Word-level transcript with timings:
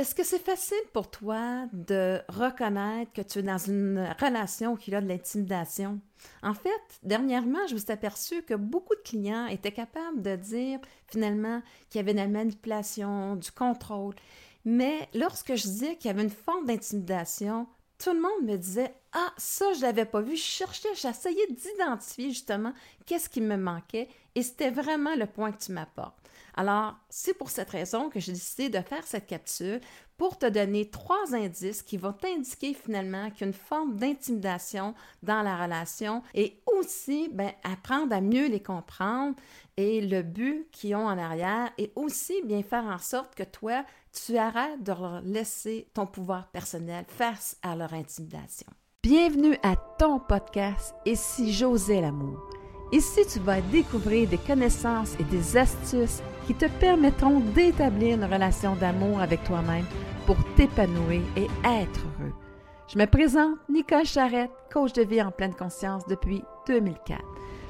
Est-ce 0.00 0.14
que 0.14 0.24
c'est 0.24 0.42
facile 0.42 0.80
pour 0.94 1.10
toi 1.10 1.66
de 1.74 2.22
reconnaître 2.30 3.12
que 3.12 3.20
tu 3.20 3.40
es 3.40 3.42
dans 3.42 3.58
une 3.58 4.08
relation 4.18 4.74
qui 4.74 4.94
a 4.94 5.02
de 5.02 5.06
l'intimidation? 5.06 6.00
En 6.42 6.54
fait, 6.54 6.70
dernièrement, 7.02 7.66
je 7.68 7.74
me 7.74 7.78
suis 7.78 7.92
aperçu 7.92 8.42
que 8.42 8.54
beaucoup 8.54 8.94
de 8.94 9.02
clients 9.02 9.44
étaient 9.48 9.72
capables 9.72 10.22
de 10.22 10.36
dire 10.36 10.78
finalement 11.08 11.60
qu'il 11.90 11.98
y 11.98 12.00
avait 12.00 12.14
de 12.14 12.18
la 12.18 12.28
manipulation, 12.28 13.36
du 13.36 13.52
contrôle. 13.52 14.14
Mais 14.64 15.06
lorsque 15.12 15.54
je 15.54 15.64
disais 15.64 15.96
qu'il 15.96 16.10
y 16.10 16.14
avait 16.14 16.22
une 16.22 16.30
forme 16.30 16.64
d'intimidation, 16.64 17.66
tout 18.02 18.14
le 18.14 18.22
monde 18.22 18.50
me 18.50 18.56
disait 18.56 18.94
Ah, 19.12 19.34
ça, 19.36 19.74
je 19.74 19.80
ne 19.80 19.82
l'avais 19.82 20.06
pas 20.06 20.22
vu. 20.22 20.34
Je 20.34 20.42
cherchais, 20.42 20.88
j'essayais 20.94 21.46
d'identifier 21.50 22.30
justement 22.30 22.72
qu'est-ce 23.04 23.28
qui 23.28 23.42
me 23.42 23.58
manquait 23.58 24.08
et 24.34 24.42
c'était 24.42 24.70
vraiment 24.70 25.14
le 25.14 25.26
point 25.26 25.52
que 25.52 25.62
tu 25.62 25.72
m'apportes. 25.72 26.16
Alors, 26.56 26.94
c'est 27.08 27.34
pour 27.34 27.50
cette 27.50 27.70
raison 27.70 28.10
que 28.10 28.20
j'ai 28.20 28.32
décidé 28.32 28.68
de 28.68 28.80
faire 28.80 29.06
cette 29.06 29.26
capsule 29.26 29.80
pour 30.16 30.38
te 30.38 30.46
donner 30.46 30.90
trois 30.90 31.34
indices 31.34 31.82
qui 31.82 31.96
vont 31.96 32.12
t'indiquer 32.12 32.74
finalement 32.74 33.30
qu'il 33.30 33.40
y 33.40 33.44
a 33.44 33.46
une 33.46 33.52
forme 33.54 33.96
d'intimidation 33.96 34.94
dans 35.22 35.42
la 35.42 35.56
relation 35.56 36.22
et 36.34 36.60
aussi 36.66 37.30
ben, 37.32 37.52
apprendre 37.64 38.14
à 38.14 38.20
mieux 38.20 38.48
les 38.48 38.62
comprendre 38.62 39.34
et 39.76 40.02
le 40.02 40.22
but 40.22 40.68
qu'ils 40.72 40.94
ont 40.96 41.06
en 41.06 41.16
arrière 41.16 41.70
et 41.78 41.90
aussi 41.96 42.42
bien 42.44 42.62
faire 42.62 42.84
en 42.84 42.98
sorte 42.98 43.34
que 43.34 43.44
toi, 43.44 43.84
tu 44.12 44.36
arrêtes 44.36 44.82
de 44.82 44.92
leur 44.92 45.22
laisser 45.22 45.88
ton 45.94 46.06
pouvoir 46.06 46.48
personnel 46.48 47.06
face 47.08 47.56
à 47.62 47.74
leur 47.74 47.94
intimidation. 47.94 48.66
Bienvenue 49.02 49.56
à 49.62 49.76
ton 49.76 50.18
podcast 50.18 50.94
Et 51.06 51.16
si 51.16 51.54
j'osais 51.54 52.02
l'amour? 52.02 52.59
Ici, 52.92 53.20
tu 53.32 53.38
vas 53.38 53.60
découvrir 53.60 54.28
des 54.28 54.38
connaissances 54.38 55.14
et 55.20 55.24
des 55.24 55.56
astuces 55.56 56.22
qui 56.46 56.54
te 56.54 56.66
permettront 56.80 57.38
d'établir 57.38 58.16
une 58.16 58.24
relation 58.24 58.74
d'amour 58.74 59.20
avec 59.20 59.44
toi-même 59.44 59.84
pour 60.26 60.36
t'épanouir 60.56 61.22
et 61.36 61.46
être 61.64 62.00
heureux. 62.18 62.32
Je 62.92 62.98
me 62.98 63.06
présente 63.06 63.58
Nicole 63.68 64.04
Charrette, 64.04 64.50
coach 64.72 64.92
de 64.94 65.02
vie 65.02 65.22
en 65.22 65.30
pleine 65.30 65.54
conscience 65.54 66.04
depuis 66.08 66.42
2004. 66.66 67.22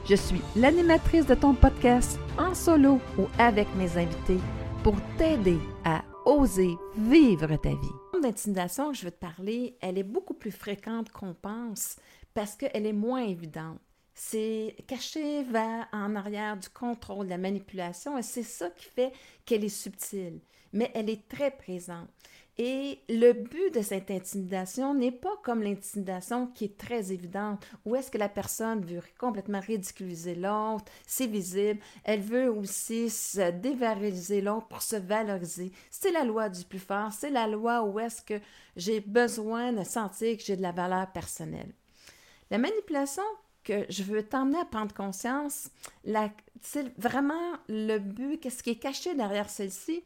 Je 0.08 0.14
suis 0.14 0.41
l'animatrice 0.56 1.26
de 1.26 1.34
ton 1.34 1.52
podcast 1.52 2.18
en 2.38 2.54
solo 2.54 2.98
ou 3.18 3.26
avec 3.38 3.68
mes 3.76 3.98
invités 3.98 4.41
pour 4.82 4.94
t'aider 5.18 5.58
à 5.84 6.00
oser 6.24 6.78
vivre 6.96 7.54
ta 7.56 7.68
vie. 7.68 8.22
L'intimidation 8.22 8.91
que 8.91 8.96
je 8.96 9.04
veux 9.04 9.10
te 9.10 9.20
parler, 9.20 9.76
elle 9.82 9.98
est 9.98 10.02
beaucoup 10.02 10.34
plus 10.34 10.50
fréquente 10.50 11.10
qu'on 11.10 11.34
pense 11.34 11.96
parce 12.32 12.56
qu'elle 12.56 12.86
est 12.86 12.94
moins 12.94 13.24
évidente 13.24 13.80
c'est 14.14 14.77
caché 14.86 15.42
va 15.44 15.89
en 15.92 16.14
arrière 16.16 16.56
du 16.56 16.69
contrôle, 16.69 17.27
de 17.27 17.30
la 17.30 17.39
manipulation, 17.39 18.19
et 18.19 18.22
c'est 18.22 18.42
ça 18.42 18.70
qui 18.70 18.86
fait 18.86 19.12
qu'elle 19.44 19.64
est 19.64 19.69
subtile, 19.69 20.41
mais 20.72 20.91
elle 20.94 21.11
est 21.11 21.28
très 21.28 21.50
présente. 21.50 22.08
Et 22.62 23.00
le 23.08 23.33
but 23.33 23.75
de 23.75 23.81
cette 23.81 24.11
intimidation 24.11 24.92
n'est 24.92 25.12
pas 25.12 25.34
comme 25.42 25.62
l'intimidation 25.62 26.47
qui 26.48 26.66
est 26.66 26.77
très 26.77 27.11
évidente, 27.11 27.66
où 27.86 27.97
est-ce 27.97 28.11
que 28.11 28.19
la 28.19 28.28
personne 28.28 28.84
veut 28.84 29.00
complètement 29.19 29.61
ridiculiser 29.61 30.34
l'autre, 30.34 30.84
c'est 31.06 31.27
visible, 31.27 31.81
elle 32.05 32.20
veut 32.20 32.50
aussi 32.50 33.08
se 33.08 33.50
dévaloriser 33.50 34.42
l'autre 34.42 34.69
pour 34.69 34.83
se 34.83 34.97
valoriser. 34.97 35.72
C'est 35.91 36.12
la 36.12 36.25
loi 36.25 36.50
du 36.50 36.62
plus 36.64 36.78
fort, 36.78 37.12
c'est 37.12 37.31
la 37.31 37.47
loi 37.47 37.83
où 37.83 37.98
est-ce 37.98 38.20
que 38.20 38.38
j'ai 38.77 39.00
besoin 39.00 39.72
de 39.72 39.83
sentir 39.83 40.36
que 40.36 40.42
j'ai 40.42 40.56
de 40.56 40.62
la 40.62 40.72
valeur 40.72 41.11
personnelle. 41.12 41.72
La 42.50 42.58
manipulation, 42.58 43.22
je 43.88 44.02
veux 44.02 44.22
t'emmener 44.22 44.58
à 44.58 44.64
prendre 44.64 44.94
conscience, 44.94 45.70
vraiment 46.98 47.52
le 47.68 47.98
but, 47.98 48.38
qu'est-ce 48.40 48.62
qui 48.62 48.70
est 48.70 48.78
caché 48.78 49.14
derrière 49.14 49.48
celle-ci, 49.48 50.04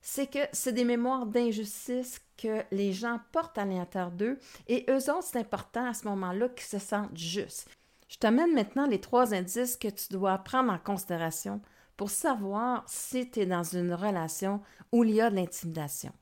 c'est 0.00 0.30
que 0.30 0.40
c'est 0.52 0.72
des 0.72 0.84
mémoires 0.84 1.26
d'injustice 1.26 2.20
que 2.36 2.62
les 2.70 2.92
gens 2.92 3.20
portent 3.32 3.56
à 3.56 3.64
l'intérieur 3.64 4.10
d'eux 4.10 4.38
et 4.68 4.84
eux 4.90 5.10
autres, 5.10 5.24
c'est 5.24 5.38
important 5.38 5.86
à 5.86 5.94
ce 5.94 6.06
moment-là 6.08 6.48
qu'ils 6.50 6.66
se 6.66 6.78
sentent 6.78 7.16
justes. 7.16 7.70
Je 8.08 8.18
t'amène 8.18 8.52
maintenant 8.52 8.86
les 8.86 9.00
trois 9.00 9.32
indices 9.34 9.76
que 9.76 9.88
tu 9.88 10.08
dois 10.10 10.36
prendre 10.38 10.72
en 10.72 10.78
considération 10.78 11.60
pour 11.96 12.10
savoir 12.10 12.84
si 12.86 13.30
tu 13.30 13.40
es 13.40 13.46
dans 13.46 13.62
une 13.62 13.94
relation 13.94 14.60
où 14.92 15.04
il 15.04 15.12
y 15.12 15.20
a 15.20 15.30
de 15.30 15.36
l'intimidation. 15.36 16.12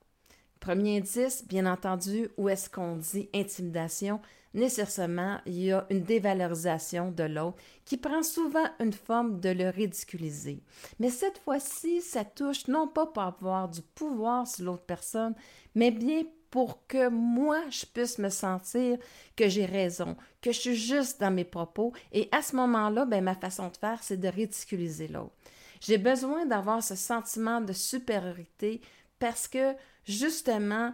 Premier 0.61 0.99
indice, 0.99 1.45
bien 1.47 1.67
entendu, 1.67 2.29
où 2.37 2.49
est-ce 2.49 2.71
qu'on 2.71 2.97
dit 2.97 3.29
intimidation? 3.35 4.21
Nécessairement, 4.55 5.39
il 5.47 5.63
y 5.63 5.73
a 5.73 5.87
une 5.91 6.03
dévalorisation 6.03 7.11
de 7.11 7.25
l'autre 7.25 7.59
qui 7.85 7.97
prend 7.97 8.23
souvent 8.23 8.67
une 8.81 8.93
forme 8.93 9.41
de 9.41 9.49
le 9.49 9.71
ridiculiser. 9.71 10.63
Mais 10.99 11.11
cette 11.11 11.39
fois-ci, 11.39 12.01
ça 12.01 12.25
touche 12.25 12.69
non 12.69 12.89
pas 12.89 13.07
pour 13.07 13.23
avoir 13.23 13.69
du 13.69 13.83
pouvoir 13.83 14.47
sur 14.47 14.65
l'autre 14.65 14.85
personne, 14.85 15.35
mais 15.75 15.91
bien 15.91 16.23
pour 16.53 16.87
que 16.87 17.09
moi, 17.09 17.63
je 17.71 17.87
puisse 17.87 18.19
me 18.19 18.29
sentir 18.29 18.99
que 19.37 19.49
j'ai 19.49 19.65
raison, 19.65 20.17
que 20.43 20.53
je 20.53 20.61
suis 20.61 20.77
juste 20.77 21.19
dans 21.19 21.31
mes 21.31 21.47
propos. 21.47 21.95
Et 22.13 22.29
à 22.31 22.43
ce 22.43 22.55
moment-là, 22.57 23.07
ben, 23.07 23.25
ma 23.25 23.35
façon 23.35 23.69
de 23.69 23.77
faire, 23.79 24.03
c'est 24.03 24.19
de 24.19 24.29
ridiculiser 24.29 25.09
l'autre. 25.09 25.33
J'ai 25.81 25.97
besoin 25.97 26.45
d'avoir 26.45 26.83
ce 26.83 26.95
sentiment 26.95 27.63
de 27.63 27.73
supériorité 27.73 28.83
parce 29.19 29.49
que, 29.49 29.75
justement, 30.05 30.93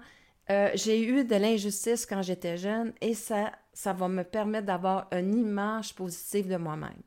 euh, 0.50 0.70
j'ai 0.74 1.06
eu 1.06 1.24
de 1.24 1.36
l'injustice 1.36 2.06
quand 2.06 2.22
j'étais 2.22 2.56
jeune 2.56 2.92
et 3.00 3.14
ça, 3.14 3.52
ça 3.72 3.92
va 3.92 4.08
me 4.08 4.24
permettre 4.24 4.66
d'avoir 4.66 5.08
une 5.12 5.34
image 5.34 5.94
positive 5.94 6.48
de 6.48 6.56
moi-même. 6.56 7.02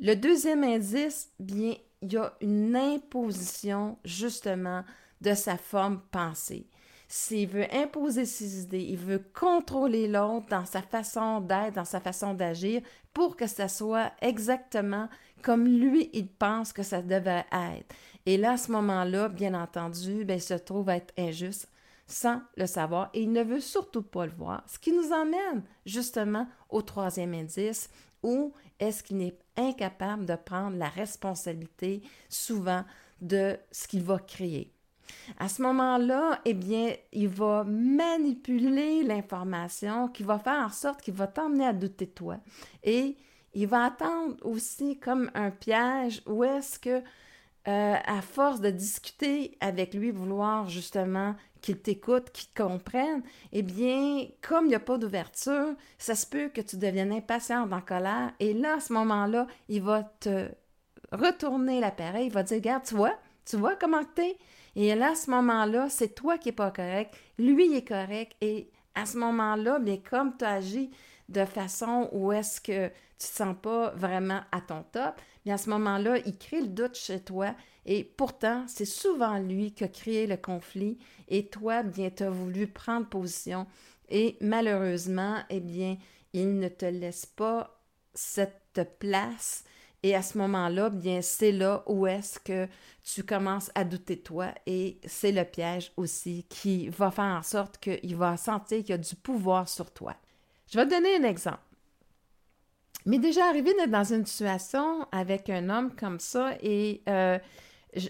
Le 0.00 0.14
deuxième 0.14 0.64
indice, 0.64 1.30
bien, 1.38 1.74
il 2.02 2.12
y 2.12 2.16
a 2.16 2.32
une 2.40 2.76
imposition 2.76 3.98
justement 4.04 4.84
de 5.20 5.34
sa 5.34 5.56
forme 5.56 6.00
pensée. 6.10 6.66
S'il 7.08 7.48
veut 7.48 7.66
imposer 7.74 8.24
ses 8.24 8.62
idées, 8.62 8.86
il 8.88 8.96
veut 8.96 9.22
contrôler 9.34 10.06
l'autre 10.06 10.46
dans 10.48 10.64
sa 10.64 10.80
façon 10.80 11.40
d'être, 11.40 11.74
dans 11.74 11.84
sa 11.84 12.00
façon 12.00 12.34
d'agir, 12.34 12.82
pour 13.12 13.36
que 13.36 13.48
ça 13.48 13.66
soit 13.66 14.12
exactement 14.22 15.08
comme 15.42 15.66
lui, 15.66 16.10
il 16.12 16.28
pense 16.28 16.72
que 16.72 16.82
ça 16.82 17.02
devait 17.02 17.44
être. 17.52 17.94
Et 18.26 18.36
là, 18.36 18.52
à 18.52 18.56
ce 18.56 18.70
moment-là, 18.72 19.28
bien 19.28 19.54
entendu, 19.54 20.24
ben, 20.24 20.36
il 20.36 20.42
se 20.42 20.54
trouve 20.54 20.88
être 20.90 21.12
injuste 21.18 21.68
sans 22.10 22.42
le 22.56 22.66
savoir 22.66 23.10
et 23.14 23.22
il 23.22 23.32
ne 23.32 23.42
veut 23.42 23.60
surtout 23.60 24.02
pas 24.02 24.26
le 24.26 24.32
voir. 24.32 24.62
Ce 24.66 24.78
qui 24.78 24.92
nous 24.92 25.12
emmène 25.12 25.62
justement 25.86 26.46
au 26.68 26.82
troisième 26.82 27.34
indice 27.34 27.90
où 28.22 28.52
est-ce 28.78 29.02
qu'il 29.02 29.22
est 29.22 29.38
incapable 29.56 30.26
de 30.26 30.34
prendre 30.34 30.76
la 30.76 30.88
responsabilité 30.88 32.02
souvent 32.28 32.84
de 33.20 33.56
ce 33.70 33.86
qu'il 33.86 34.02
va 34.02 34.18
créer. 34.18 34.72
À 35.38 35.48
ce 35.48 35.62
moment-là, 35.62 36.40
eh 36.44 36.54
bien, 36.54 36.94
il 37.12 37.28
va 37.28 37.64
manipuler 37.64 39.02
l'information 39.02 40.08
qui 40.08 40.22
va 40.22 40.38
faire 40.38 40.64
en 40.66 40.70
sorte 40.70 41.02
qu'il 41.02 41.14
va 41.14 41.26
t'emmener 41.26 41.66
à 41.66 41.72
douter 41.72 42.06
de 42.06 42.10
toi. 42.12 42.38
Et 42.84 43.16
il 43.54 43.66
va 43.66 43.86
attendre 43.86 44.36
aussi 44.42 44.98
comme 44.98 45.30
un 45.34 45.50
piège 45.50 46.22
où 46.26 46.44
est-ce 46.44 46.78
que, 46.78 47.02
euh, 47.68 47.94
à 48.06 48.22
force 48.22 48.60
de 48.60 48.70
discuter 48.70 49.56
avec 49.60 49.94
lui, 49.94 50.10
vouloir 50.10 50.68
justement 50.68 51.34
qu'il 51.60 51.78
t'écoute, 51.78 52.30
qu'il 52.32 52.48
te 52.48 52.62
comprenne, 52.62 53.22
eh 53.52 53.62
bien, 53.62 54.26
comme 54.40 54.64
il 54.64 54.68
n'y 54.68 54.74
a 54.74 54.80
pas 54.80 54.96
d'ouverture, 54.96 55.74
ça 55.98 56.14
se 56.14 56.26
peut 56.26 56.48
que 56.48 56.62
tu 56.62 56.76
deviennes 56.76 57.12
impatiente, 57.12 57.72
en 57.72 57.80
colère, 57.82 58.32
et 58.40 58.54
là, 58.54 58.76
à 58.76 58.80
ce 58.80 58.92
moment-là, 58.94 59.46
il 59.68 59.82
va 59.82 60.04
te 60.20 60.48
retourner 61.12 61.80
l'appareil, 61.80 62.26
il 62.26 62.32
va 62.32 62.42
dire, 62.42 62.56
regarde, 62.56 62.84
tu 62.84 62.94
vois, 62.94 63.14
tu 63.44 63.56
vois 63.56 63.76
comment 63.76 64.00
es? 64.18 64.38
Et 64.76 64.94
là, 64.94 65.10
à 65.10 65.14
ce 65.14 65.30
moment-là, 65.30 65.88
c'est 65.90 66.14
toi 66.14 66.38
qui 66.38 66.48
n'es 66.48 66.52
pas 66.52 66.70
correct, 66.70 67.14
lui 67.38 67.74
est 67.74 67.86
correct, 67.86 68.36
et 68.40 68.70
à 68.94 69.04
ce 69.04 69.18
moment-là, 69.18 69.78
bien, 69.80 69.98
comme 69.98 70.36
tu 70.36 70.44
agis 70.44 70.90
de 71.30 71.44
façon 71.44 72.08
où 72.12 72.32
est-ce 72.32 72.60
que 72.60 72.88
tu 72.88 73.26
ne 73.26 73.28
te 73.28 73.36
sens 73.36 73.56
pas 73.60 73.90
vraiment 73.90 74.40
à 74.52 74.60
ton 74.60 74.82
top, 74.92 75.14
bien, 75.44 75.54
à 75.54 75.58
ce 75.58 75.70
moment-là, 75.70 76.18
il 76.26 76.36
crée 76.36 76.60
le 76.60 76.68
doute 76.68 76.96
chez 76.96 77.20
toi, 77.20 77.54
et 77.86 78.04
pourtant, 78.04 78.64
c'est 78.66 78.84
souvent 78.84 79.38
lui 79.38 79.72
qui 79.72 79.84
a 79.84 79.88
créé 79.88 80.26
le 80.26 80.36
conflit. 80.36 80.98
Et 81.28 81.46
toi, 81.46 81.82
bien, 81.82 82.10
tu 82.10 82.22
as 82.22 82.30
voulu 82.30 82.66
prendre 82.66 83.08
position. 83.08 83.66
Et 84.08 84.36
malheureusement, 84.40 85.38
eh 85.48 85.60
bien, 85.60 85.96
il 86.32 86.58
ne 86.58 86.68
te 86.68 86.84
laisse 86.84 87.26
pas 87.26 87.80
cette 88.12 88.98
place. 88.98 89.64
Et 90.02 90.14
à 90.14 90.22
ce 90.22 90.38
moment-là, 90.38 90.90
bien, 90.90 91.22
c'est 91.22 91.52
là 91.52 91.82
où 91.86 92.06
est-ce 92.06 92.38
que 92.38 92.68
tu 93.02 93.22
commences 93.22 93.70
à 93.74 93.84
douter 93.84 94.16
de 94.16 94.22
toi. 94.22 94.48
Et 94.66 95.00
c'est 95.06 95.32
le 95.32 95.44
piège 95.44 95.92
aussi 95.96 96.46
qui 96.48 96.88
va 96.88 97.10
faire 97.10 97.24
en 97.24 97.42
sorte 97.42 97.78
qu'il 97.78 98.16
va 98.16 98.36
sentir 98.36 98.78
qu'il 98.78 98.90
y 98.90 98.92
a 98.92 98.98
du 98.98 99.16
pouvoir 99.16 99.68
sur 99.68 99.90
toi. 99.90 100.14
Je 100.70 100.78
vais 100.78 100.86
te 100.86 100.90
donner 100.90 101.16
un 101.16 101.24
exemple. 101.24 101.60
Mais 103.06 103.18
déjà 103.18 103.46
arrivé 103.46 103.72
d'être 103.74 103.90
dans 103.90 104.12
une 104.12 104.26
situation 104.26 105.06
avec 105.10 105.48
un 105.50 105.68
homme 105.70 105.94
comme 105.96 106.20
ça 106.20 106.54
et 106.60 107.02
euh, 107.08 107.38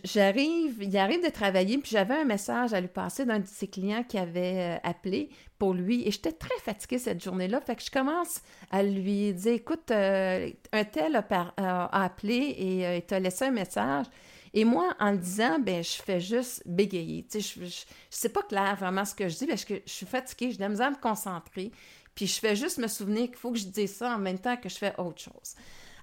J'arrive, 0.04 0.82
il 0.82 0.94
arrive 0.98 1.24
de 1.24 1.30
travailler, 1.30 1.78
puis 1.78 1.92
j'avais 1.92 2.14
un 2.14 2.24
message 2.24 2.74
à 2.74 2.80
lui 2.82 2.88
passer 2.88 3.24
d'un 3.24 3.38
de 3.38 3.46
ses 3.46 3.66
clients 3.66 4.04
qui 4.06 4.18
avait 4.18 4.76
euh, 4.76 4.88
appelé 4.88 5.30
pour 5.58 5.72
lui, 5.72 6.06
et 6.06 6.10
j'étais 6.10 6.32
très 6.32 6.58
fatiguée 6.62 6.98
cette 6.98 7.24
journée-là, 7.24 7.62
fait 7.62 7.76
que 7.76 7.82
je 7.82 7.90
commence 7.90 8.42
à 8.70 8.82
lui 8.82 9.32
dire, 9.32 9.54
écoute, 9.54 9.90
euh, 9.90 10.50
un 10.72 10.84
tel 10.84 11.16
a, 11.16 12.04
appelé 12.04 12.34
et 12.34 12.96
il 12.96 13.02
t'a 13.02 13.20
laissé 13.20 13.46
un 13.46 13.52
message, 13.52 14.04
Et 14.52 14.64
moi, 14.64 14.94
en 14.98 15.12
le 15.12 15.18
disant, 15.18 15.58
ben, 15.58 15.82
je 15.82 16.02
fais 16.02 16.20
juste 16.20 16.62
bégayer. 16.66 17.24
Tu 17.24 17.40
sais, 17.40 17.60
je, 17.60 17.66
je, 17.66 17.84
sais 18.10 18.28
pas 18.28 18.42
clair 18.42 18.74
vraiment 18.76 19.04
ce 19.04 19.14
que 19.14 19.28
je 19.28 19.36
dis 19.36 19.46
parce 19.46 19.64
je 19.68 19.80
suis 19.86 20.06
fatiguée, 20.06 20.50
j'ai 20.50 20.56
de 20.56 20.62
la 20.62 20.68
misère 20.68 20.88
à 20.88 20.90
me 20.90 20.96
concentrer. 20.96 21.70
Puis 22.14 22.26
je 22.26 22.40
fais 22.40 22.56
juste 22.56 22.78
me 22.78 22.88
souvenir 22.88 23.26
qu'il 23.28 23.36
faut 23.36 23.52
que 23.52 23.58
je 23.58 23.66
dise 23.66 23.94
ça 23.94 24.14
en 24.14 24.18
même 24.18 24.38
temps 24.38 24.56
que 24.56 24.68
je 24.68 24.76
fais 24.76 24.94
autre 24.98 25.20
chose. 25.20 25.54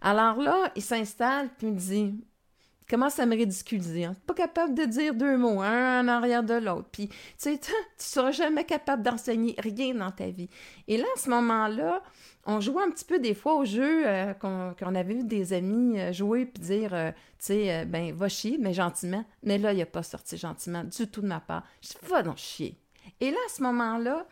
Alors 0.02 0.38
là, 0.38 0.72
il 0.76 0.82
s'installe, 0.82 1.50
puis 1.58 1.68
il 1.68 1.74
me 1.74 1.80
dit 1.80 2.16
commence 2.90 3.20
à 3.20 3.26
me 3.26 3.36
ridiculiser. 3.36 4.06
Hein. 4.06 4.16
Pas 4.26 4.34
capable 4.34 4.74
de 4.74 4.86
dire 4.86 5.14
deux 5.14 5.38
mots, 5.38 5.62
un 5.62 6.02
en 6.02 6.08
arrière 6.08 6.44
de 6.44 6.54
l'autre. 6.54 6.88
Puis, 6.92 7.10
tu 7.10 7.16
sais, 7.38 7.60
tu 7.60 7.70
seras 7.98 8.32
jamais 8.32 8.64
capable 8.64 9.04
d'enseigner 9.04 9.56
rien 9.58 9.94
dans 9.94 10.12
ta 10.12 10.28
vie. 10.28 10.50
Et 10.88 10.98
là, 10.98 11.06
à 11.16 11.20
ce 11.20 11.30
moment-là, 11.30 12.02
on 12.46 12.62
jouait 12.62 12.84
un 12.84 12.90
petit 12.90 13.06
peu 13.06 13.20
des 13.20 13.34
fois 13.34 13.56
au 13.56 13.66
jeu 13.66 14.08
euh, 14.08 14.34
qu'on 14.34 14.96
avait 14.96 15.14
vu 15.14 15.24
des 15.24 15.52
amis 15.52 16.00
euh, 16.00 16.14
jouer 16.14 16.46
puis 16.46 16.64
dire, 16.64 16.94
euh, 16.94 17.12
tu 17.40 17.48
sais, 17.48 17.86
ben, 17.86 18.14
va 18.14 18.30
chier, 18.30 18.58
mais 18.58 18.74
gentiment. 18.74 19.26
Mais 19.44 19.58
là, 19.58 19.74
il 19.74 19.80
n'a 19.80 19.86
pas 19.86 20.04
sorti 20.04 20.38
gentiment 20.38 20.84
du 20.84 21.08
tout 21.08 21.22
de 21.22 21.28
ma 21.28 21.42
part. 21.42 21.64
Je 21.82 21.90
dis, 21.90 21.98
va 22.04 22.24
donc 22.24 22.38
chier. 22.38 22.80
Et 23.20 23.32
là, 23.32 23.38
à 23.46 23.54
ce 23.54 23.62
moment-là, 23.64 24.26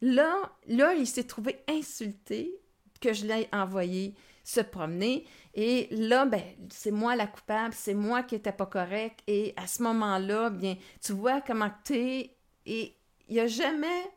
là, 0.00 0.52
là, 0.68 0.94
il 0.94 1.06
s'est 1.06 1.24
trouvé 1.24 1.58
insulté 1.68 2.54
que 3.00 3.12
je 3.12 3.26
l'ai 3.26 3.48
envoyé 3.52 4.14
se 4.48 4.60
promener. 4.60 5.26
Et 5.52 5.88
là, 5.90 6.24
ben, 6.24 6.42
c'est 6.70 6.90
moi 6.90 7.14
la 7.16 7.26
coupable, 7.26 7.74
c'est 7.74 7.92
moi 7.92 8.22
qui 8.22 8.34
n'étais 8.34 8.52
pas 8.52 8.64
correct. 8.64 9.20
Et 9.26 9.52
à 9.56 9.66
ce 9.66 9.82
moment-là, 9.82 10.48
bien, 10.48 10.76
tu 11.02 11.12
vois 11.12 11.42
comment 11.42 11.70
tu 11.84 11.94
es. 11.94 12.36
Et 12.64 12.94
il 13.28 13.34
n'y 13.34 13.40
a 13.40 13.46
jamais 13.46 14.10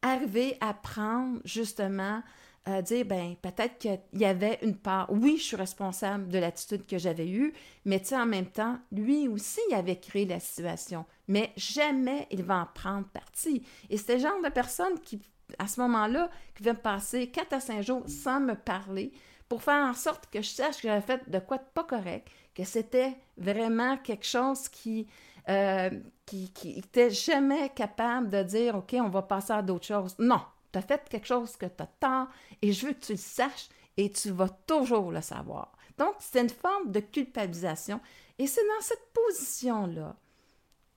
arrivé 0.00 0.56
à 0.60 0.74
prendre 0.74 1.40
justement 1.44 2.22
à 2.66 2.82
dire, 2.82 3.04
ben 3.04 3.34
peut-être 3.42 3.78
qu'il 3.78 3.98
y 4.12 4.24
avait 4.26 4.58
une 4.62 4.76
part, 4.76 5.10
oui, 5.10 5.38
je 5.38 5.42
suis 5.42 5.56
responsable 5.56 6.28
de 6.28 6.38
l'attitude 6.38 6.86
que 6.86 6.98
j'avais 6.98 7.28
eue, 7.28 7.52
mais 7.84 8.00
tu 8.00 8.14
en 8.14 8.26
même 8.26 8.46
temps, 8.46 8.78
lui 8.92 9.26
aussi, 9.26 9.60
il 9.70 9.74
avait 9.74 9.98
créé 9.98 10.26
la 10.26 10.38
situation, 10.38 11.04
mais 11.26 11.52
jamais 11.56 12.28
il 12.30 12.42
va 12.42 12.60
en 12.60 12.66
prendre 12.66 13.08
parti. 13.08 13.64
Et 13.90 13.96
c'est 13.96 14.16
le 14.16 14.20
genre 14.20 14.42
de 14.44 14.50
personne 14.50 15.00
qui, 15.00 15.20
à 15.58 15.66
ce 15.66 15.80
moment-là, 15.80 16.30
qui 16.54 16.62
va 16.62 16.74
passer 16.74 17.30
quatre 17.30 17.54
à 17.54 17.60
cinq 17.60 17.82
jours 17.82 18.04
sans 18.06 18.38
me 18.38 18.54
parler, 18.54 19.12
pour 19.48 19.62
faire 19.62 19.84
en 19.84 19.94
sorte 19.94 20.28
que 20.30 20.42
je 20.42 20.48
sache 20.48 20.76
que 20.76 20.88
j'avais 20.88 21.04
fait 21.04 21.28
de 21.28 21.38
quoi 21.38 21.58
de 21.58 21.64
pas 21.74 21.84
correct, 21.84 22.28
que 22.54 22.64
c'était 22.64 23.16
vraiment 23.36 23.96
quelque 23.98 24.26
chose 24.26 24.68
qui, 24.68 25.06
euh, 25.48 25.90
qui, 26.26 26.52
était 26.76 27.10
jamais 27.10 27.70
capable 27.70 28.28
de 28.28 28.42
dire, 28.42 28.76
OK, 28.76 28.94
on 29.00 29.08
va 29.08 29.22
passer 29.22 29.52
à 29.52 29.62
d'autres 29.62 29.86
choses. 29.86 30.14
Non, 30.18 30.40
tu 30.72 30.78
as 30.78 30.82
fait 30.82 31.08
quelque 31.08 31.26
chose 31.26 31.56
que 31.56 31.66
tu 31.66 31.82
as 31.82 31.88
tort 32.00 32.28
et 32.60 32.72
je 32.72 32.86
veux 32.86 32.92
que 32.92 33.06
tu 33.06 33.12
le 33.12 33.18
saches 33.18 33.68
et 33.96 34.10
tu 34.10 34.30
vas 34.30 34.48
toujours 34.48 35.10
le 35.10 35.22
savoir. 35.22 35.72
Donc, 35.96 36.14
c'est 36.20 36.40
une 36.40 36.50
forme 36.50 36.92
de 36.92 37.00
culpabilisation 37.00 38.00
et 38.38 38.46
c'est 38.46 38.64
dans 38.64 38.82
cette 38.82 39.12
position-là 39.12 40.14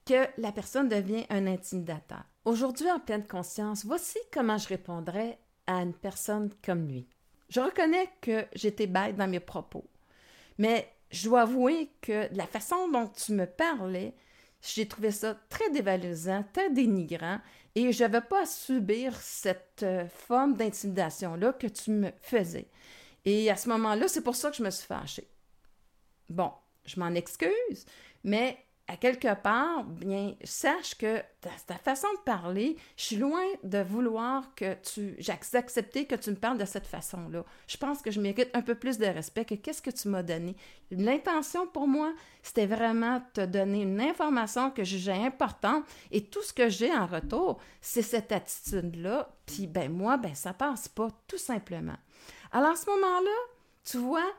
que 0.05 0.27
la 0.37 0.51
personne 0.51 0.89
devient 0.89 1.25
un 1.29 1.47
intimidateur. 1.47 2.23
Aujourd'hui, 2.43 2.89
en 2.91 2.99
pleine 2.99 3.25
conscience, 3.25 3.85
voici 3.85 4.17
comment 4.31 4.57
je 4.57 4.67
répondrais 4.67 5.39
à 5.67 5.81
une 5.81 5.93
personne 5.93 6.49
comme 6.63 6.87
lui. 6.87 7.07
Je 7.51 7.59
reconnais 7.59 8.09
que 8.21 8.45
j'étais 8.53 8.87
bête 8.87 9.17
dans 9.17 9.27
mes 9.27 9.41
propos, 9.41 9.83
mais 10.57 10.89
je 11.11 11.27
dois 11.27 11.41
avouer 11.41 11.89
que 12.01 12.33
la 12.33 12.47
façon 12.47 12.87
dont 12.89 13.09
tu 13.09 13.33
me 13.33 13.45
parlais, 13.45 14.15
j'ai 14.61 14.87
trouvé 14.87 15.11
ça 15.11 15.35
très 15.49 15.69
dévalorisant, 15.69 16.45
très 16.53 16.69
dénigrant, 16.69 17.41
et 17.75 17.91
je 17.91 18.03
n'avais 18.03 18.21
pas 18.21 18.43
à 18.43 18.45
subir 18.45 19.19
cette 19.19 19.83
euh, 19.83 20.07
forme 20.07 20.55
d'intimidation-là 20.55 21.51
que 21.51 21.67
tu 21.67 21.91
me 21.91 22.11
faisais. 22.21 22.69
Et 23.25 23.51
à 23.51 23.57
ce 23.57 23.67
moment-là, 23.67 24.07
c'est 24.07 24.23
pour 24.23 24.37
ça 24.37 24.49
que 24.49 24.55
je 24.55 24.63
me 24.63 24.69
suis 24.69 24.87
fâchée. 24.87 25.27
Bon, 26.29 26.53
je 26.85 27.01
m'en 27.01 27.13
excuse, 27.13 27.85
mais 28.23 28.57
quelque 28.97 29.33
part, 29.35 29.83
bien, 29.83 30.35
sache 30.43 30.95
que 30.95 31.21
ta, 31.39 31.75
façon 31.77 32.07
de 32.13 32.23
parler, 32.25 32.77
je 32.97 33.03
suis 33.03 33.15
loin 33.15 33.43
de 33.63 33.79
vouloir 33.79 34.53
que 34.55 34.75
tu, 34.81 35.17
accepté 35.53 36.05
que 36.05 36.15
tu 36.15 36.31
me 36.31 36.35
parles 36.35 36.57
de 36.57 36.65
cette 36.65 36.87
façon-là. 36.87 37.43
Je 37.67 37.77
pense 37.77 38.01
que 38.01 38.11
je 38.11 38.19
mérite 38.19 38.49
un 38.53 38.61
peu 38.61 38.75
plus 38.75 38.97
de 38.97 39.05
respect 39.05 39.45
que 39.45 39.55
qu'est-ce 39.55 39.81
que 39.81 39.91
tu 39.91 40.07
m'as 40.07 40.23
donné. 40.23 40.55
L'intention 40.91 41.67
pour 41.67 41.87
moi, 41.87 42.13
c'était 42.43 42.65
vraiment 42.65 43.21
te 43.33 43.45
donner 43.45 43.83
une 43.83 44.01
information 44.01 44.71
que 44.71 44.83
je 44.83 44.97
jugeais 44.97 45.25
importante 45.25 45.85
et 46.11 46.25
tout 46.25 46.41
ce 46.41 46.53
que 46.53 46.69
j'ai 46.69 46.91
en 46.91 47.05
retour, 47.05 47.59
c'est 47.81 48.01
cette 48.01 48.31
attitude-là. 48.31 49.29
Puis, 49.45 49.67
ben, 49.67 49.91
moi, 49.91 50.17
ben, 50.17 50.35
ça 50.35 50.53
passe 50.53 50.87
pas, 50.87 51.09
tout 51.27 51.37
simplement. 51.37 51.97
Alors, 52.51 52.71
à 52.71 52.75
ce 52.75 52.89
moment-là, 52.89 53.37
tu 53.83 53.97
vois, 53.97 54.29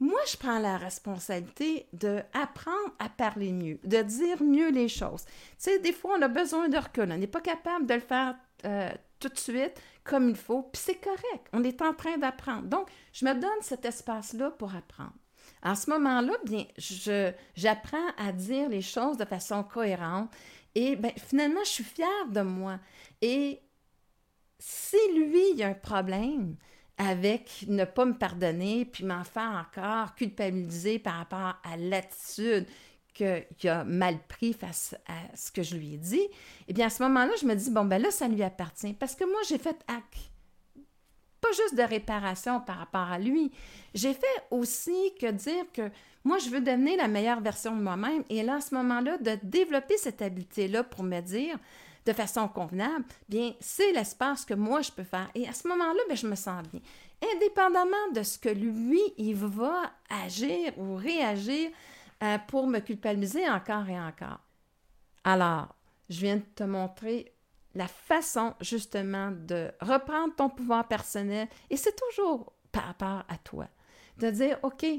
moi, 0.00 0.20
je 0.26 0.36
prends 0.38 0.58
la 0.58 0.78
responsabilité 0.78 1.86
d'apprendre 1.92 2.94
à 2.98 3.10
parler 3.10 3.52
mieux, 3.52 3.78
de 3.84 4.00
dire 4.02 4.42
mieux 4.42 4.70
les 4.70 4.88
choses. 4.88 5.24
Tu 5.26 5.32
sais, 5.58 5.78
des 5.78 5.92
fois, 5.92 6.16
on 6.18 6.22
a 6.22 6.28
besoin 6.28 6.70
de 6.70 6.78
recul. 6.78 7.12
On 7.12 7.18
n'est 7.18 7.26
pas 7.26 7.42
capable 7.42 7.86
de 7.86 7.94
le 7.94 8.00
faire 8.00 8.34
euh, 8.64 8.90
tout 9.18 9.28
de 9.28 9.38
suite 9.38 9.80
comme 10.02 10.30
il 10.30 10.36
faut, 10.36 10.62
puis 10.62 10.82
c'est 10.82 11.00
correct. 11.00 11.46
On 11.52 11.62
est 11.62 11.82
en 11.82 11.92
train 11.92 12.16
d'apprendre. 12.16 12.66
Donc, 12.66 12.88
je 13.12 13.26
me 13.26 13.34
donne 13.34 13.50
cet 13.60 13.84
espace-là 13.84 14.50
pour 14.52 14.74
apprendre. 14.74 15.12
En 15.62 15.74
ce 15.74 15.90
moment-là, 15.90 16.32
bien, 16.44 16.64
j'apprends 17.54 18.08
à 18.16 18.32
dire 18.32 18.70
les 18.70 18.80
choses 18.80 19.18
de 19.18 19.26
façon 19.26 19.62
cohérente 19.62 20.30
et 20.74 20.96
bien, 20.96 21.12
finalement, 21.16 21.60
je 21.64 21.70
suis 21.70 21.84
fière 21.84 22.26
de 22.30 22.40
moi. 22.40 22.78
Et 23.20 23.60
si 24.58 24.96
lui, 25.14 25.50
il 25.52 25.58
y 25.58 25.62
a 25.62 25.68
un 25.68 25.74
problème, 25.74 26.56
avec 27.00 27.64
ne 27.66 27.86
pas 27.86 28.04
me 28.04 28.12
pardonner, 28.12 28.84
puis 28.84 29.04
m'en 29.04 29.24
faire 29.24 29.66
encore 29.66 30.14
culpabiliser 30.14 30.98
par 30.98 31.14
rapport 31.14 31.56
à 31.64 31.78
l'attitude 31.78 32.66
qu'il 33.14 33.70
a 33.70 33.84
mal 33.84 34.18
pris 34.28 34.52
face 34.52 34.94
à 35.06 35.34
ce 35.34 35.50
que 35.50 35.62
je 35.62 35.76
lui 35.76 35.94
ai 35.94 35.96
dit, 35.96 36.28
eh 36.68 36.72
bien, 36.74 36.86
à 36.86 36.90
ce 36.90 37.02
moment-là, 37.02 37.32
je 37.40 37.46
me 37.46 37.54
dis, 37.54 37.70
bon, 37.70 37.86
ben 37.86 38.00
là, 38.00 38.10
ça 38.10 38.28
lui 38.28 38.42
appartient. 38.42 38.92
Parce 38.92 39.16
que 39.16 39.24
moi, 39.24 39.40
j'ai 39.48 39.58
fait 39.58 39.76
acte, 39.88 40.29
pas 41.50 41.62
juste 41.62 41.74
de 41.74 41.82
réparation 41.82 42.60
par 42.60 42.78
rapport 42.78 43.10
à 43.10 43.18
lui. 43.18 43.50
J'ai 43.94 44.14
fait 44.14 44.26
aussi 44.50 45.14
que 45.20 45.30
dire 45.30 45.64
que 45.72 45.90
moi, 46.24 46.38
je 46.38 46.50
veux 46.50 46.60
devenir 46.60 46.98
la 46.98 47.08
meilleure 47.08 47.40
version 47.40 47.74
de 47.74 47.82
moi-même. 47.82 48.24
Et 48.28 48.42
là, 48.42 48.56
à 48.56 48.60
ce 48.60 48.74
moment-là, 48.74 49.18
de 49.18 49.38
développer 49.42 49.96
cette 49.96 50.22
habileté-là 50.22 50.84
pour 50.84 51.02
me 51.02 51.20
dire, 51.20 51.58
de 52.06 52.12
façon 52.12 52.48
convenable, 52.48 53.04
bien, 53.28 53.54
c'est 53.60 53.92
l'espace 53.92 54.44
que 54.44 54.54
moi, 54.54 54.82
je 54.82 54.90
peux 54.90 55.04
faire. 55.04 55.30
Et 55.34 55.48
à 55.48 55.52
ce 55.52 55.66
moment-là, 55.68 56.00
bien, 56.06 56.16
je 56.16 56.26
me 56.26 56.34
sens 56.34 56.62
bien. 56.68 56.80
Indépendamment 57.34 58.10
de 58.14 58.22
ce 58.22 58.38
que 58.38 58.48
lui, 58.48 59.00
il 59.18 59.34
va 59.34 59.92
agir 60.24 60.72
ou 60.78 60.96
réagir 60.96 61.70
euh, 62.22 62.38
pour 62.48 62.66
me 62.66 62.80
culpabiliser 62.80 63.48
encore 63.48 63.88
et 63.88 63.98
encore. 63.98 64.40
Alors, 65.24 65.74
je 66.08 66.20
viens 66.20 66.36
de 66.36 66.44
te 66.54 66.64
montrer 66.64 67.32
la 67.74 67.86
façon 67.86 68.54
justement 68.60 69.30
de 69.30 69.70
reprendre 69.80 70.34
ton 70.34 70.48
pouvoir 70.48 70.88
personnel 70.88 71.48
et 71.68 71.76
c'est 71.76 71.96
toujours 71.96 72.52
par 72.72 72.84
rapport 72.84 73.24
à 73.28 73.36
toi. 73.42 73.68
De 74.18 74.30
dire, 74.30 74.58
OK, 74.62 74.82
je 74.82 74.98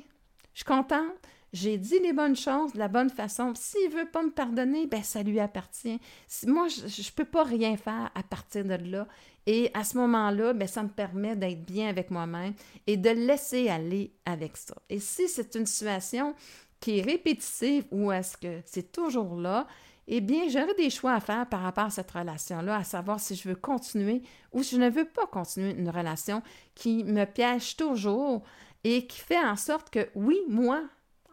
suis 0.54 0.66
contente, 0.66 1.14
j'ai 1.54 1.78
dit 1.78 2.00
les 2.00 2.14
bonnes 2.14 2.36
choses 2.36 2.74
de 2.74 2.80
la 2.80 2.88
bonne 2.88 3.10
façon. 3.10 3.54
S'il 3.56 3.90
veut 3.90 4.10
pas 4.10 4.24
me 4.24 4.32
pardonner, 4.32 4.88
ben 4.88 5.04
ça 5.04 5.22
lui 5.22 5.40
appartient. 5.40 6.00
Moi, 6.48 6.68
je 6.70 6.84
ne 6.84 7.16
peux 7.16 7.26
pas 7.26 7.44
rien 7.44 7.76
faire 7.76 8.10
à 8.16 8.24
partir 8.24 8.64
de 8.64 8.76
là. 8.76 9.08
Et 9.46 9.70
à 9.74 9.84
ce 9.84 9.98
moment-là, 9.98 10.54
ben, 10.54 10.68
ça 10.68 10.84
me 10.84 10.90
permet 10.90 11.36
d'être 11.36 11.66
bien 11.66 11.90
avec 11.90 12.12
moi-même 12.12 12.54
et 12.88 12.96
de 12.96 13.10
laisser 13.10 13.70
aller 13.70 14.14
avec 14.26 14.56
ça. 14.56 14.76
Et 14.90 15.00
si 15.00 15.28
c'est 15.28 15.56
une 15.56 15.66
situation 15.66 16.36
qui 16.80 17.00
est 17.00 17.02
répétitive 17.02 17.86
ou 17.92 18.12
est-ce 18.12 18.38
que 18.38 18.62
c'est 18.66 18.92
toujours 18.92 19.36
là, 19.36 19.68
eh 20.14 20.20
bien, 20.20 20.50
j'aurai 20.50 20.74
des 20.74 20.90
choix 20.90 21.14
à 21.14 21.22
faire 21.22 21.48
par 21.48 21.62
rapport 21.62 21.86
à 21.86 21.90
cette 21.90 22.12
relation-là, 22.12 22.76
à 22.76 22.84
savoir 22.84 23.20
si 23.20 23.34
je 23.34 23.48
veux 23.48 23.56
continuer 23.56 24.22
ou 24.52 24.62
si 24.62 24.76
je 24.76 24.82
ne 24.82 24.90
veux 24.90 25.06
pas 25.06 25.26
continuer 25.26 25.72
une 25.72 25.90
relation 25.90 26.44
qui 26.76 27.06
me 27.06 27.24
piège 27.24 27.78
toujours 27.78 28.44
et 28.84 29.08
qui 29.08 29.22
fait 29.22 29.40
en 29.40 29.56
sorte 29.56 29.90
que, 29.90 30.10
oui, 30.16 30.38
moi, 30.50 30.84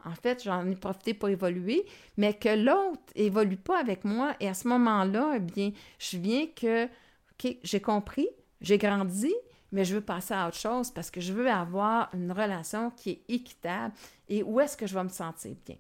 en 0.04 0.14
fait, 0.14 0.44
j'en 0.44 0.64
ai 0.70 0.76
profité 0.76 1.12
pour 1.12 1.28
évoluer, 1.28 1.84
mais 2.16 2.34
que 2.34 2.50
l'autre 2.50 3.02
évolue 3.16 3.56
pas 3.56 3.80
avec 3.80 4.04
moi. 4.04 4.36
Et 4.38 4.48
à 4.48 4.54
ce 4.54 4.68
moment-là, 4.68 5.34
eh 5.34 5.40
bien, 5.40 5.72
je 5.98 6.16
viens 6.16 6.46
que, 6.46 6.84
OK, 6.84 7.56
j'ai 7.62 7.80
compris, 7.80 8.28
j'ai 8.60 8.78
grandi, 8.78 9.34
mais 9.72 9.84
je 9.84 9.96
veux 9.96 10.00
passer 10.00 10.34
à 10.34 10.46
autre 10.46 10.56
chose 10.56 10.92
parce 10.92 11.10
que 11.10 11.20
je 11.20 11.32
veux 11.32 11.50
avoir 11.50 12.10
une 12.14 12.30
relation 12.30 12.90
qui 12.92 13.10
est 13.10 13.24
équitable 13.28 13.92
et 14.28 14.44
où 14.44 14.60
est-ce 14.60 14.76
que 14.76 14.86
je 14.86 14.94
vais 14.94 15.02
me 15.04 15.08
sentir 15.08 15.56
bien. 15.66 15.76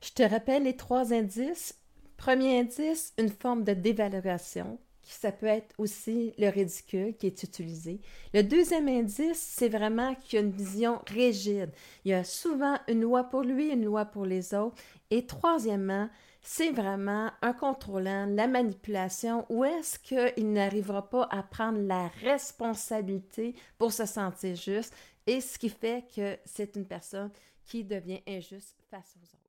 Je 0.00 0.10
te 0.10 0.22
rappelle 0.22 0.62
les 0.62 0.76
trois 0.76 1.12
indices. 1.12 1.74
Premier 2.22 2.60
indice, 2.60 3.12
une 3.18 3.30
forme 3.30 3.64
de 3.64 3.74
dévalorisation 3.74 4.78
ça 5.02 5.32
peut 5.32 5.46
être 5.46 5.74
aussi 5.78 6.32
le 6.38 6.48
ridicule 6.48 7.16
qui 7.16 7.26
est 7.26 7.42
utilisé. 7.42 8.00
Le 8.32 8.42
deuxième 8.42 8.86
indice, 8.86 9.40
c'est 9.40 9.68
vraiment 9.68 10.14
qu'il 10.14 10.38
y 10.38 10.42
a 10.42 10.44
une 10.44 10.52
vision 10.52 11.02
rigide. 11.08 11.70
Il 12.04 12.12
y 12.12 12.14
a 12.14 12.22
souvent 12.22 12.78
une 12.86 13.00
loi 13.00 13.24
pour 13.24 13.42
lui, 13.42 13.70
une 13.70 13.84
loi 13.84 14.04
pour 14.04 14.24
les 14.24 14.54
autres. 14.54 14.80
Et 15.10 15.26
troisièmement, 15.26 16.08
c'est 16.40 16.70
vraiment 16.70 17.32
un 17.42 17.52
contrôlant, 17.52 18.26
la 18.26 18.46
manipulation, 18.46 19.44
où 19.48 19.64
est-ce 19.64 19.98
qu'il 19.98 20.52
n'arrivera 20.52 21.10
pas 21.10 21.28
à 21.30 21.42
prendre 21.42 21.80
la 21.80 22.06
responsabilité 22.22 23.56
pour 23.78 23.92
se 23.92 24.06
sentir 24.06 24.54
juste, 24.54 24.94
et 25.26 25.40
ce 25.40 25.58
qui 25.58 25.68
fait 25.68 26.04
que 26.14 26.38
c'est 26.44 26.76
une 26.76 26.86
personne 26.86 27.32
qui 27.66 27.82
devient 27.82 28.22
injuste 28.28 28.76
face 28.88 29.16
aux 29.20 29.24
autres. 29.24 29.41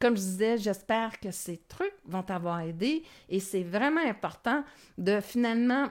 Comme 0.00 0.16
je 0.16 0.22
disais, 0.22 0.58
j'espère 0.58 1.20
que 1.20 1.30
ces 1.30 1.58
trucs 1.68 1.94
vont 2.06 2.22
t'avoir 2.22 2.60
aidé 2.60 3.02
et 3.28 3.38
c'est 3.38 3.62
vraiment 3.62 4.00
important 4.00 4.64
de 4.96 5.20
finalement 5.20 5.90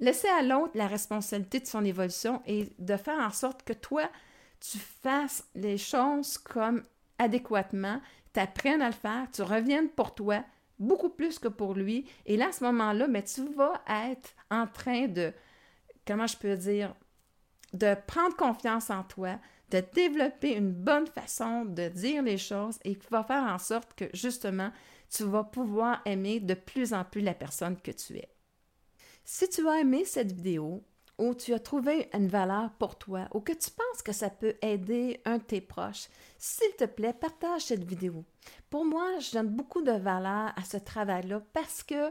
laisser 0.00 0.28
à 0.28 0.42
l'autre 0.42 0.72
la 0.74 0.88
responsabilité 0.88 1.60
de 1.60 1.66
son 1.66 1.84
évolution 1.84 2.42
et 2.46 2.68
de 2.78 2.96
faire 2.96 3.18
en 3.18 3.30
sorte 3.30 3.62
que 3.62 3.72
toi, 3.72 4.10
tu 4.60 4.78
fasses 4.78 5.44
les 5.54 5.78
choses 5.78 6.36
comme 6.38 6.82
adéquatement, 7.18 8.00
tu 8.32 8.40
apprennes 8.40 8.82
à 8.82 8.88
le 8.88 8.94
faire, 8.94 9.28
tu 9.32 9.42
reviennes 9.42 9.88
pour 9.88 10.14
toi 10.14 10.42
beaucoup 10.80 11.10
plus 11.10 11.38
que 11.38 11.48
pour 11.48 11.74
lui. 11.74 12.06
Et 12.26 12.36
là, 12.36 12.48
à 12.48 12.52
ce 12.52 12.64
moment-là, 12.64 13.06
tu 13.22 13.48
vas 13.54 13.80
être 13.88 14.30
en 14.50 14.66
train 14.66 15.06
de, 15.06 15.32
comment 16.04 16.26
je 16.26 16.36
peux 16.36 16.56
dire, 16.56 16.94
de 17.74 17.94
prendre 18.06 18.36
confiance 18.36 18.88
en 18.88 19.02
toi, 19.02 19.38
de 19.70 19.82
développer 19.92 20.54
une 20.54 20.72
bonne 20.72 21.06
façon 21.06 21.64
de 21.64 21.88
dire 21.88 22.22
les 22.22 22.38
choses 22.38 22.78
et 22.84 22.94
qui 22.94 23.06
va 23.10 23.24
faire 23.24 23.42
en 23.42 23.58
sorte 23.58 23.94
que 23.94 24.04
justement, 24.14 24.70
tu 25.10 25.24
vas 25.24 25.44
pouvoir 25.44 26.00
aimer 26.06 26.40
de 26.40 26.54
plus 26.54 26.94
en 26.94 27.04
plus 27.04 27.20
la 27.20 27.34
personne 27.34 27.76
que 27.80 27.90
tu 27.90 28.16
es. 28.16 28.28
Si 29.24 29.48
tu 29.48 29.68
as 29.68 29.80
aimé 29.80 30.04
cette 30.04 30.32
vidéo, 30.32 30.84
ou 31.18 31.34
tu 31.34 31.54
as 31.54 31.60
trouvé 31.60 32.08
une 32.12 32.28
valeur 32.28 32.70
pour 32.78 32.98
toi 32.98 33.28
ou 33.32 33.40
que 33.40 33.52
tu 33.52 33.70
penses 33.70 34.02
que 34.02 34.12
ça 34.12 34.30
peut 34.30 34.56
aider 34.62 35.20
un 35.24 35.38
de 35.38 35.42
tes 35.42 35.60
proches, 35.60 36.08
s'il 36.38 36.72
te 36.76 36.84
plaît, 36.84 37.12
partage 37.12 37.66
cette 37.66 37.84
vidéo. 37.84 38.24
Pour 38.70 38.84
moi, 38.84 39.18
je 39.20 39.32
donne 39.32 39.48
beaucoup 39.48 39.82
de 39.82 39.92
valeur 39.92 40.52
à 40.56 40.64
ce 40.68 40.76
travail-là 40.76 41.40
parce 41.52 41.82
que 41.82 42.10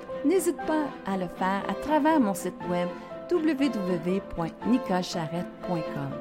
n'hésite 0.25 0.57
pas 0.67 0.87
à 1.05 1.15
le 1.17 1.27
faire 1.37 1.63
à 1.69 1.73
travers 1.73 2.19
mon 2.19 2.33
site 2.33 2.59
web 2.69 2.89
www.nicolcharrette.com. 3.31 6.11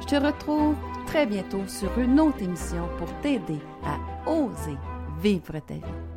Je 0.00 0.06
te 0.06 0.14
retrouve 0.16 0.76
très 1.06 1.26
bientôt 1.26 1.66
sur 1.66 1.98
une 1.98 2.20
autre 2.20 2.42
émission 2.42 2.88
pour 2.98 3.08
t'aider 3.20 3.58
à 3.84 3.98
oser 4.30 4.78
vivre 5.20 5.58
ta 5.66 5.74
vie. 5.74 6.04